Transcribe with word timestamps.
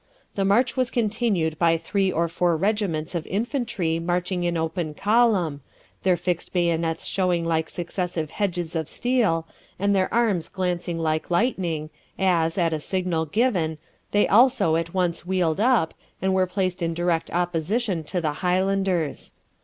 The 0.33 0.43
march 0.45 0.75
was 0.75 0.89
continued 0.89 1.59
by 1.59 1.77
three 1.77 2.11
or 2.11 2.27
four 2.27 2.57
regiments 2.57 3.13
of 3.13 3.27
infantry 3.27 3.99
marching 3.99 4.43
in 4.43 4.57
open 4.57 4.95
column, 4.95 5.61
their 6.01 6.17
fixed 6.17 6.51
bayonets 6.53 7.05
showing 7.05 7.45
like 7.45 7.69
successive 7.69 8.31
hedges 8.31 8.75
of 8.75 8.89
steel, 8.89 9.45
and 9.77 9.95
their 9.95 10.11
arms 10.11 10.49
glancing 10.49 10.97
like 10.97 11.29
lightning, 11.29 11.91
as, 12.17 12.57
at 12.57 12.73
a 12.73 12.79
signal 12.79 13.27
given, 13.27 13.77
they 14.09 14.27
also 14.27 14.75
at 14.75 14.91
once 14.95 15.23
wheeled 15.27 15.61
up, 15.61 15.93
and 16.19 16.33
were 16.33 16.47
placed 16.47 16.81
in 16.81 16.95
direct 16.95 17.29
opposition 17.29 18.03
to 18.05 18.19
the 18.19 18.33
Highlanders. 18.41 19.33